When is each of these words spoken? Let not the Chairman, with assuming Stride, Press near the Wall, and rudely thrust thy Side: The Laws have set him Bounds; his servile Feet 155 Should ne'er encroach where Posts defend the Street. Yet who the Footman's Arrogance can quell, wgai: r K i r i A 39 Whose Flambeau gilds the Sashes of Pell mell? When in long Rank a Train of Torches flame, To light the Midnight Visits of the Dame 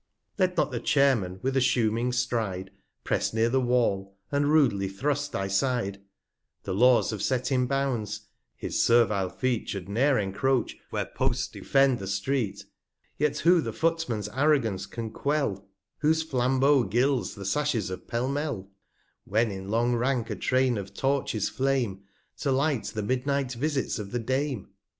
Let 0.39 0.57
not 0.57 0.71
the 0.71 0.79
Chairman, 0.79 1.37
with 1.43 1.55
assuming 1.55 2.11
Stride, 2.11 2.71
Press 3.03 3.33
near 3.35 3.49
the 3.49 3.61
Wall, 3.61 4.17
and 4.31 4.51
rudely 4.51 4.87
thrust 4.87 5.31
thy 5.31 5.47
Side: 5.47 6.01
The 6.63 6.73
Laws 6.73 7.11
have 7.11 7.21
set 7.21 7.51
him 7.51 7.67
Bounds; 7.67 8.21
his 8.55 8.81
servile 8.81 9.29
Feet 9.29 9.65
155 9.65 9.69
Should 9.69 9.89
ne'er 9.89 10.17
encroach 10.17 10.75
where 10.89 11.05
Posts 11.05 11.49
defend 11.49 11.99
the 11.99 12.07
Street. 12.07 12.65
Yet 13.19 13.37
who 13.41 13.61
the 13.61 13.71
Footman's 13.73 14.27
Arrogance 14.29 14.87
can 14.87 15.11
quell, 15.11 15.51
wgai: 15.51 15.51
r 15.51 15.59
K 15.59 15.59
i 15.59 15.59
r 15.59 15.59
i 15.59 15.59
A 15.59 15.69
39 15.69 15.69
Whose 15.99 16.23
Flambeau 16.23 16.83
gilds 16.85 17.35
the 17.35 17.45
Sashes 17.45 17.91
of 17.91 18.07
Pell 18.07 18.27
mell? 18.27 18.71
When 19.25 19.51
in 19.51 19.69
long 19.69 19.93
Rank 19.95 20.31
a 20.31 20.35
Train 20.35 20.79
of 20.79 20.95
Torches 20.95 21.47
flame, 21.47 22.05
To 22.37 22.51
light 22.51 22.85
the 22.85 23.03
Midnight 23.03 23.53
Visits 23.53 23.99
of 23.99 24.09
the 24.09 24.17
Dame 24.17 24.69